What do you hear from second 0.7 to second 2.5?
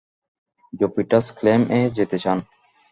Jupiter's ক্লেইম-এ যেতে চান?